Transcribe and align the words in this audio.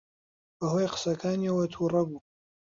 بەهۆی 0.57 0.91
قسەکانیەوە 0.93 1.65
تووڕە 1.73 2.01
بوو. 2.07 2.19